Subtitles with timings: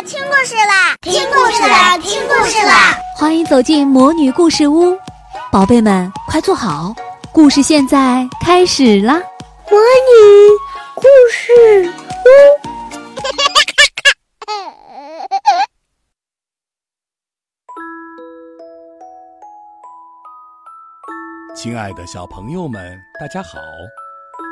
[0.00, 2.96] 啦，听故事啦，听故事啦，听故事啦！
[3.18, 4.96] 欢迎走进魔女故事屋，
[5.52, 6.94] 宝贝们快坐好，
[7.32, 9.20] 故事现在开始啦！
[9.70, 10.16] 魔女
[10.94, 11.52] 故事
[11.86, 11.94] 屋，
[21.54, 23.58] 亲爱的小朋友们，大家好，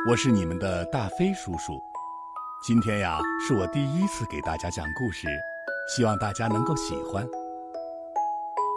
[0.07, 1.88] 我是你们的大飞叔叔。
[2.61, 3.17] 今天呀，
[3.47, 5.29] 是我第一次给大家讲故事，
[5.87, 7.25] 希望大家能够喜欢。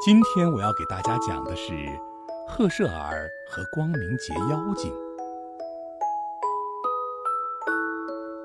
[0.04, 1.72] 今天我要给大家讲的是
[2.46, 4.94] 赫舍尔和光明节妖精。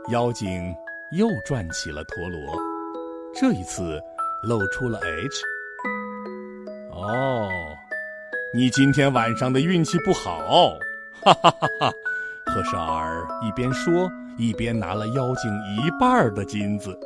[0.09, 0.75] 妖精
[1.11, 2.57] 又转起了陀螺，
[3.35, 4.01] 这一次
[4.41, 5.43] 露出了 H。
[6.93, 7.47] 哦，
[8.55, 10.79] 你今天晚上的运气不好，
[11.21, 11.93] 哈哈哈哈！
[12.47, 14.11] 赫舍尔一边说。
[14.37, 16.97] 一边拿了妖精一半的金子，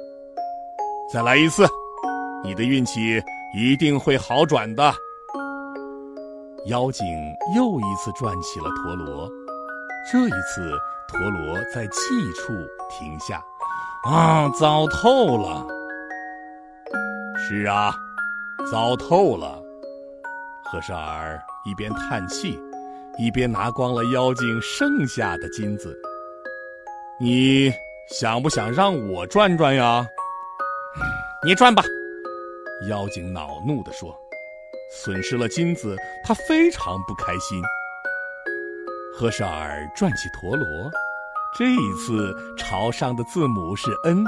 [1.12, 1.66] 再来一次，
[2.44, 3.24] 你的运气
[3.56, 4.94] 一定会好转的。
[6.68, 7.08] 妖精
[7.56, 9.30] 又一次转起了陀螺，
[10.12, 10.72] 这一次
[11.08, 12.52] 陀螺在气处
[12.90, 13.42] 停下。
[14.04, 15.66] 啊，糟透了！
[17.38, 17.94] 是啊，
[18.70, 19.58] 糟透了。
[20.66, 22.60] 和尚儿一边叹气，
[23.18, 25.98] 一边拿光了妖精剩下的金子。
[27.24, 27.72] 你
[28.08, 30.04] 想不想让我转转呀？
[31.46, 31.84] 你转吧，
[32.90, 34.12] 妖精恼怒地说。
[34.92, 37.62] 损失了金子，他非常不开心。
[39.14, 40.66] 赫舍尔转起陀螺，
[41.56, 44.26] 这一次朝上的字母是 N。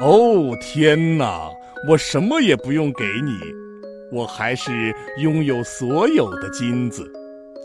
[0.00, 1.50] 哦天哪，
[1.88, 3.40] 我什么也不用给你，
[4.12, 7.04] 我还是拥有所有的金子，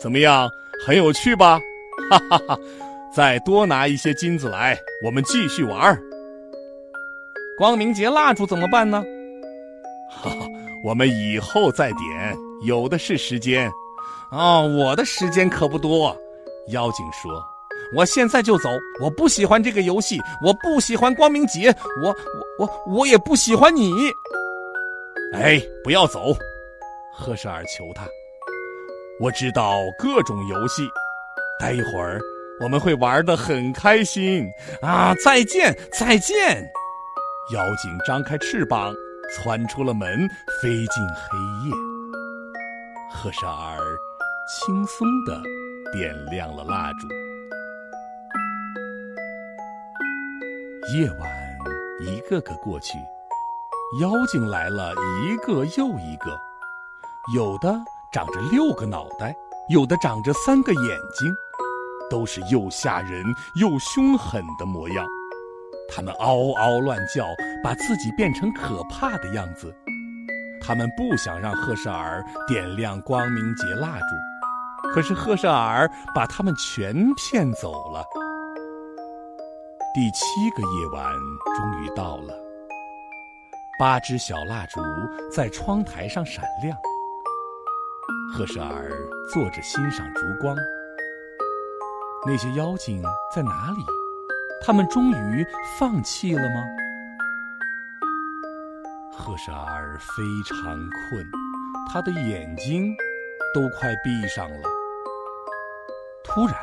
[0.01, 0.49] 怎么样？
[0.87, 1.59] 很有趣吧？
[2.09, 2.59] 哈哈哈。
[3.17, 5.99] 再多拿一些金子来，我们继续玩。
[7.57, 9.03] 光明节蜡烛怎么办呢？
[10.07, 10.47] 哈哈，
[10.85, 13.71] 我们以后再点，有的是时间。
[14.31, 16.15] 哦，我的时间可不多。
[16.67, 17.43] 妖精说
[17.97, 18.69] ：“我现在就走，
[19.01, 22.09] 我不喜欢这个游戏，我不喜欢光明节，我
[22.59, 23.95] 我我我也不喜欢你。”
[25.33, 26.37] 哎，不要走，
[27.11, 28.07] 赫舍尔求他。
[29.19, 30.87] 我知道各种游戏，
[31.59, 32.21] 待一会儿。
[32.59, 34.49] 我们会玩得很开心
[34.81, 35.13] 啊！
[35.23, 36.67] 再见，再见！
[37.53, 38.93] 妖精张开翅膀，
[39.35, 40.27] 窜出了门，
[40.61, 41.37] 飞进黑
[41.67, 41.75] 夜。
[43.11, 43.77] 赫舍尔
[44.49, 45.41] 轻松地
[45.93, 47.07] 点亮了蜡烛。
[50.97, 51.57] 夜晚
[52.01, 52.97] 一个个过去，
[54.01, 56.39] 妖精来了一个又一个，
[57.35, 57.73] 有的
[58.11, 59.35] 长着六个脑袋，
[59.69, 61.31] 有的长着三个眼睛。
[62.09, 63.23] 都是又吓人
[63.55, 65.05] 又凶狠的模样，
[65.89, 67.25] 他们嗷嗷乱叫，
[67.63, 69.73] 把自己变成可怕的样子。
[70.59, 78.03] 他们不想让赫舍尔点亮光明节蜡烛，可是赫舍尔把他们全骗走了。
[79.93, 81.13] 第七个夜晚
[81.55, 82.33] 终于到了，
[83.79, 84.81] 八支小蜡烛
[85.31, 86.77] 在窗台上闪亮。
[88.33, 88.91] 赫舍尔
[89.33, 90.55] 坐着欣赏烛光。
[92.25, 93.01] 那些妖精
[93.33, 93.85] 在哪里？
[94.65, 95.45] 他们终于
[95.79, 96.65] 放弃了吗？
[99.11, 100.77] 赫舍尔非常
[101.09, 101.25] 困，
[101.91, 102.95] 他的眼睛
[103.53, 104.69] 都快闭上了。
[106.23, 106.55] 突然，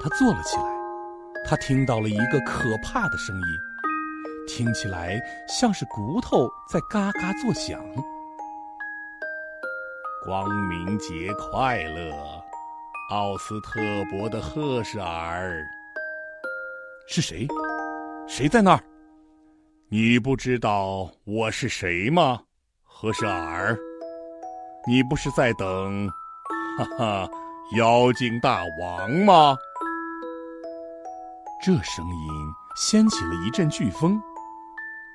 [0.00, 0.74] 他坐了起来。
[1.46, 3.58] 他听到了一个可怕的声音，
[4.46, 7.78] 听起来像是骨头在嘎嘎作响。
[10.24, 12.43] 光明节快乐！
[13.10, 15.62] 奥斯特伯的赫舍尔
[17.06, 17.46] 是谁？
[18.26, 18.80] 谁在那儿？
[19.90, 22.40] 你不知道我是谁吗？
[22.82, 23.78] 赫舍尔，
[24.86, 26.08] 你不是在等，
[26.78, 27.28] 哈哈，
[27.76, 29.54] 妖精大王吗？
[31.62, 34.18] 这声音掀起了一阵飓风，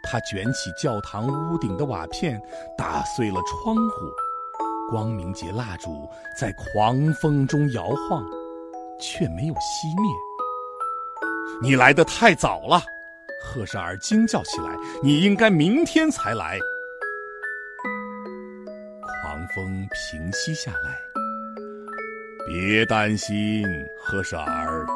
[0.03, 2.39] 它卷起教堂屋顶的瓦片，
[2.77, 4.05] 打碎了窗户。
[4.89, 8.25] 光明节蜡烛在狂风中摇晃，
[8.99, 10.11] 却没有熄灭。
[11.61, 12.81] 你来的太早了，
[13.43, 14.75] 赫舍尔惊叫起来。
[15.03, 16.57] 你应该明天才来。
[19.21, 20.97] 狂风平息下来，
[22.47, 23.63] 别担心，
[24.01, 24.87] 赫舍尔，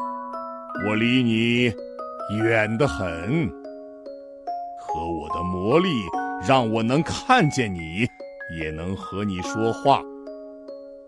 [0.88, 1.72] 我离你
[2.36, 3.48] 远得很，
[4.80, 5.90] 可我的魔力
[6.48, 8.08] 让我能看见你。
[8.52, 9.98] 也能和你说话，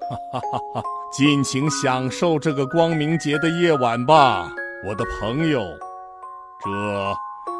[0.09, 0.83] 哈哈哈哈！
[1.11, 4.51] 尽情享受这个光明节的夜晚吧，
[4.85, 5.77] 我的朋友。
[6.63, 7.15] 这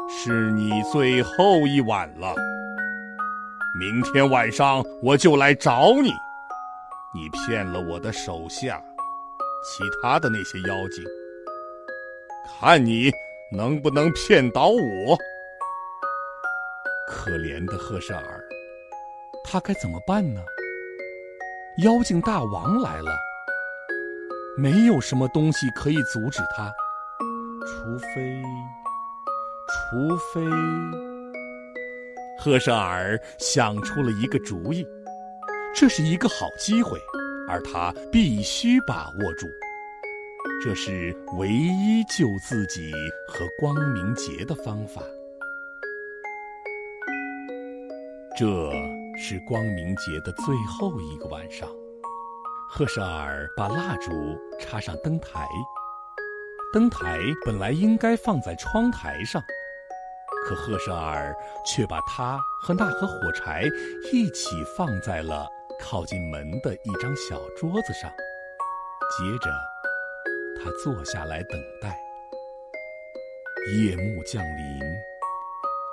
[0.08, 2.34] 是你最后一晚了。
[3.78, 6.10] 明天晚上我就来找你。
[7.14, 8.82] 你骗了我的手下，
[9.62, 11.04] 其他的那些妖精，
[12.60, 13.10] 看你
[13.52, 15.16] 能不能骗倒我。
[17.08, 18.44] 可怜的赫舍尔，
[19.48, 20.42] 他该怎么办呢？
[21.84, 23.12] 妖精大王来了，
[24.56, 26.72] 没有什么东西可以阻止他，
[27.66, 28.42] 除非，
[29.68, 30.40] 除非……
[32.38, 34.86] 赫舍尔想出了一个主意，
[35.74, 36.98] 这是一个好机会，
[37.48, 39.46] 而他必须把握住。
[40.62, 42.90] 这是唯一救自己
[43.28, 45.02] 和光明节的方法。
[48.36, 48.70] 这
[49.18, 51.68] 是光明节的最后一个晚上，
[52.68, 54.10] 赫舍尔把蜡烛
[54.60, 55.46] 插上灯台。
[56.72, 59.42] 灯台本来应该放在窗台上，
[60.44, 61.34] 可赫舍尔
[61.64, 63.64] 却把它和那盒火柴
[64.12, 65.48] 一起放在了
[65.80, 68.10] 靠近门的一张小桌子上。
[69.18, 69.50] 接着，
[70.62, 71.98] 他坐下来等待。
[73.78, 75.15] 夜幕降临。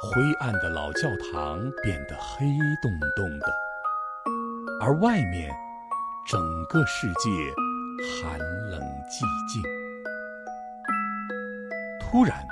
[0.06, 2.46] 灰暗的老教堂变得黑
[2.82, 3.46] 洞洞的，
[4.82, 5.50] 而外面
[6.28, 7.30] 整个世界
[8.22, 8.38] 寒
[8.70, 9.64] 冷寂静。
[12.02, 12.46] 突然，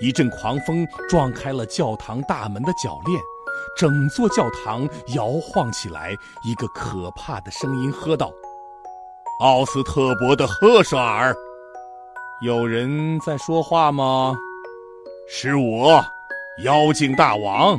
[0.00, 3.22] 一阵狂风撞开了教堂大门的铰链，
[3.76, 4.82] 整座教堂
[5.14, 6.16] 摇晃起来。
[6.44, 8.28] 一个可怕的声音喝道
[9.38, 11.32] ：“奥斯特伯的赫舍尔，
[12.40, 14.34] 有人在说话吗？
[15.28, 16.04] 是我。”
[16.64, 17.76] 妖精大王，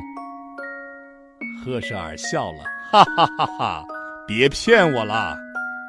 [1.64, 3.86] 赫舍尔笑了，哈哈哈哈！
[4.28, 5.38] 别骗我了，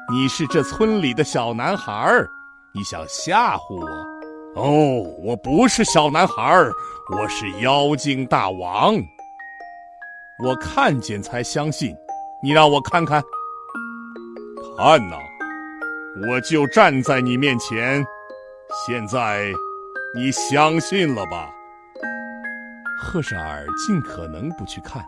[0.09, 2.25] 你是这村里的小男孩儿，
[2.73, 4.61] 你想吓唬我？
[4.61, 6.71] 哦，我不是小男孩儿，
[7.11, 8.95] 我是妖精大王。
[10.41, 11.93] 我看见才相信，
[12.41, 13.21] 你让我看看，
[14.77, 15.17] 看呐，
[16.29, 18.05] 我就站在你面前，
[18.87, 19.51] 现在
[20.15, 21.49] 你相信了吧？
[22.97, 25.05] 赫舍尔尽可能不去看，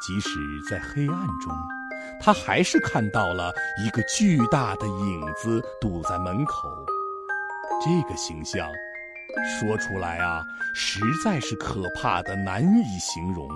[0.00, 1.52] 即使在黑暗中，
[2.20, 3.52] 他还是看到了
[3.84, 6.68] 一个巨大的影子堵在门口。
[7.82, 8.66] 这个形象，
[9.44, 10.42] 说出来啊，
[10.74, 13.48] 实在是可怕的难以形容。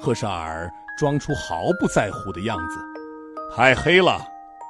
[0.00, 2.78] 赫舍尔装出毫不在乎的样子
[3.54, 4.20] ：“太黑了，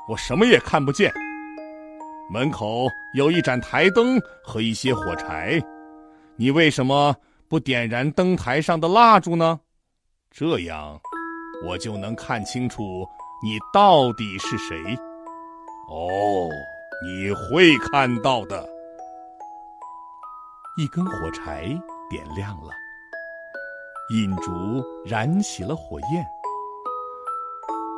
[0.08, 1.12] 我什么也看不见。
[2.30, 5.58] 门口有一盏台灯和一些火柴。”
[6.36, 7.14] 你为什么
[7.48, 9.60] 不点燃灯台上的蜡烛呢？
[10.32, 11.00] 这样，
[11.64, 13.06] 我就能看清楚
[13.40, 14.76] 你到底是谁。
[15.88, 16.48] 哦，
[17.06, 18.68] 你会看到的。
[20.76, 21.66] 一根火柴
[22.10, 22.72] 点亮了，
[24.10, 26.26] 引烛燃起了火焰。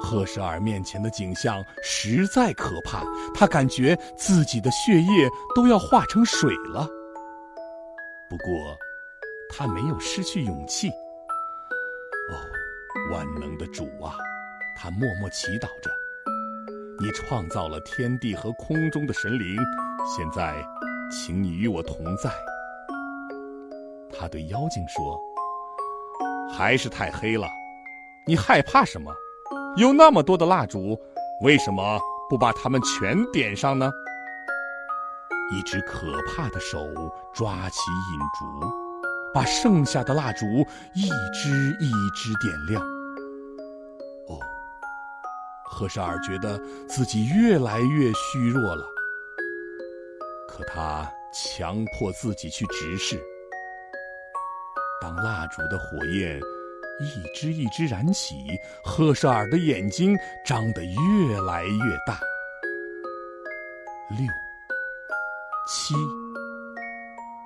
[0.03, 3.03] 赫舍尔面前的景象实在可怕，
[3.35, 6.87] 他感觉自己的血液都要化成水了。
[8.29, 8.77] 不过，
[9.49, 10.89] 他没有失去勇气。
[12.29, 12.35] 哦，
[13.13, 14.19] 万能的主啊，
[14.77, 15.91] 他默默祈祷着
[17.01, 19.57] ：“你创造了天地和空中的神灵，
[20.17, 20.57] 现在，
[21.11, 22.31] 请你与我同在。”
[24.13, 25.21] 他对妖精说
[26.53, 27.47] ：“还是太黑了，
[28.27, 29.15] 你害怕什么？
[29.77, 30.99] 有那么多的蜡烛，
[31.43, 33.89] 为什么不把它们全点上呢？”
[35.51, 36.89] 一只可怕的手
[37.33, 37.79] 抓起
[38.13, 38.67] 引烛，
[39.33, 40.45] 把剩下的蜡烛
[40.95, 42.83] 一支一支点亮。
[44.29, 44.39] 哦，
[45.65, 48.85] 赫舍尔觉得自己越来越虚弱了。
[50.49, 53.23] 可他强迫自己去直视。
[55.01, 56.41] 当蜡烛的火焰
[56.99, 58.35] 一支一支燃起，
[58.83, 62.19] 赫舍尔的眼睛张得越来越大。
[64.11, 64.27] 六。
[65.69, 65.95] 七、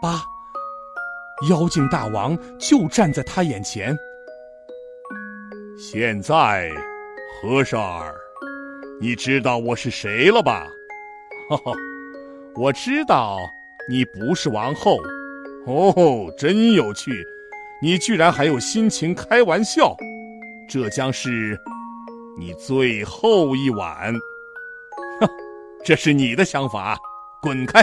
[0.02, 0.22] 八，
[1.48, 3.96] 妖精大王就站在他眼前。
[5.78, 6.70] 现在，
[7.40, 8.14] 和尚儿，
[9.00, 10.68] 你知道我是谁了吧？
[11.48, 11.72] 哈哈，
[12.56, 13.38] 我知道
[13.88, 14.98] 你不是王后。
[15.66, 17.26] 哦，真有趣，
[17.80, 19.96] 你居然还有心情开玩笑。
[20.68, 21.58] 这将是
[22.38, 24.12] 你最后一晚。
[25.20, 25.28] 哼，
[25.82, 26.98] 这是你的想法，
[27.40, 27.82] 滚开！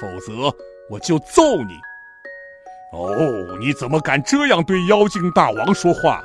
[0.00, 0.54] 否则
[0.88, 1.74] 我就揍你！
[2.92, 6.24] 哦，你怎么敢这样对妖精大王说话？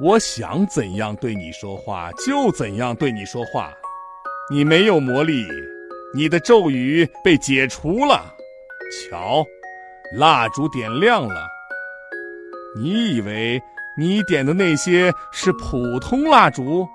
[0.00, 3.72] 我想怎样对你说话就怎样对你说话。
[4.50, 5.46] 你没有魔力，
[6.14, 8.34] 你的咒语被解除了。
[9.10, 9.44] 瞧，
[10.16, 11.46] 蜡烛点亮了。
[12.76, 13.60] 你以为
[13.98, 16.86] 你点的那些是普通蜡烛？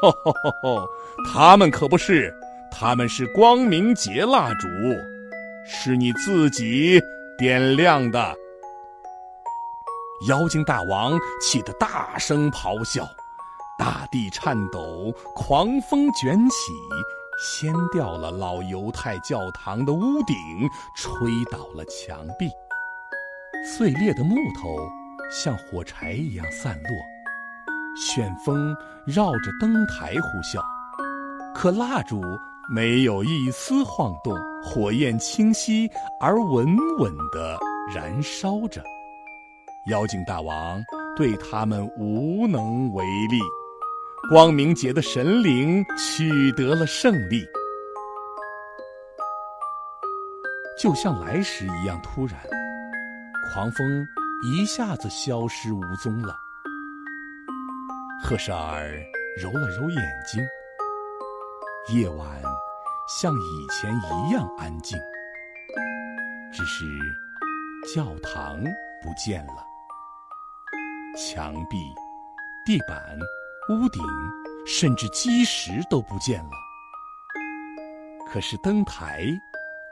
[0.00, 0.88] 吼吼吼吼！
[1.32, 2.34] 他们可不是，
[2.70, 4.66] 他们是光明节蜡烛，
[5.64, 7.00] 是你自己
[7.36, 8.34] 点亮的。
[10.28, 13.06] 妖精大王气得大声咆哮，
[13.78, 16.72] 大地颤抖，狂风卷起，
[17.42, 20.36] 掀掉了老犹太教堂的屋顶，
[20.94, 22.50] 吹倒了墙壁，
[23.64, 24.76] 碎裂的木头
[25.30, 26.90] 像火柴一样散落，
[27.96, 28.74] 旋风
[29.06, 30.62] 绕着灯台呼啸，
[31.54, 32.20] 可蜡烛
[32.72, 36.64] 没有一丝晃动，火焰清晰而稳
[36.98, 37.58] 稳地
[37.92, 38.80] 燃烧着。
[39.90, 40.80] 妖精大王
[41.16, 43.40] 对他们无能为力，
[44.30, 47.44] 光明节的神灵取得了胜利，
[50.78, 52.38] 就像来时一样突然，
[53.52, 54.06] 狂风
[54.44, 56.36] 一下子消失无踪了。
[58.22, 58.92] 赫舍尔
[59.42, 60.40] 揉了揉眼睛，
[61.88, 62.40] 夜晚
[63.08, 64.96] 像以前一样安静，
[66.52, 66.84] 只是
[67.94, 68.62] 教堂
[69.02, 69.64] 不见了。
[71.16, 71.78] 墙壁、
[72.64, 73.18] 地板、
[73.70, 74.02] 屋顶，
[74.64, 76.50] 甚至基石都不见了。
[78.28, 79.26] 可是灯台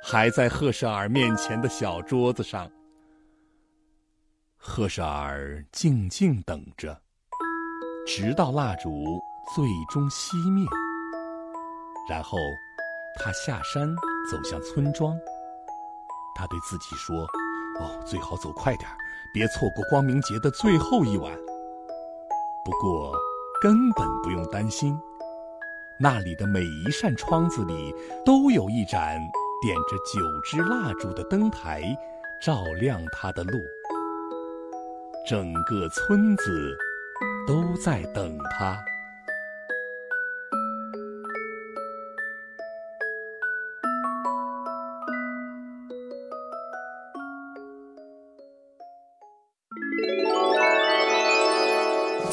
[0.05, 2.71] 还在赫舍尔面前的小桌子上。
[4.57, 7.01] 赫舍尔静静等着，
[8.07, 9.21] 直到蜡烛
[9.57, 10.65] 最终熄灭。
[12.09, 12.39] 然后，
[13.19, 13.95] 他下山
[14.31, 15.19] 走向村庄。
[16.35, 17.17] 他对自己说
[17.81, 18.97] ：“哦，最好走快点儿。”
[19.35, 21.37] 别错过光明节的最后一晚。
[22.65, 23.13] 不过，
[23.61, 24.99] 根本不用担心，
[25.99, 29.19] 那里的每一扇窗子里都有一盏
[29.61, 31.83] 点着九支蜡烛的灯台，
[32.41, 33.59] 照亮他的路。
[35.27, 36.75] 整个村子
[37.47, 38.83] 都在等他。